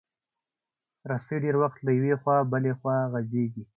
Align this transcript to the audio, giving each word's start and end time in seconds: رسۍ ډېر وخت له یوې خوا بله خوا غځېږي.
رسۍ 1.09 1.37
ډېر 1.43 1.55
وخت 1.63 1.77
له 1.85 1.91
یوې 1.97 2.15
خوا 2.21 2.35
بله 2.51 2.71
خوا 2.79 2.97
غځېږي. 3.11 3.63